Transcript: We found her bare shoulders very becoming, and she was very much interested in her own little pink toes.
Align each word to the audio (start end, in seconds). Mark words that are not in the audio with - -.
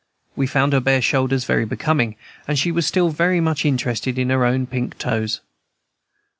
We 0.35 0.47
found 0.47 0.73
her 0.73 0.79
bare 0.79 0.99
shoulders 0.99 1.45
very 1.45 1.63
becoming, 1.63 2.15
and 2.47 2.57
she 2.57 2.71
was 2.71 2.89
very 2.89 3.39
much 3.39 3.65
interested 3.65 4.17
in 4.17 4.31
her 4.31 4.45
own 4.45 4.61
little 4.61 4.65
pink 4.71 4.97
toes. 4.97 5.41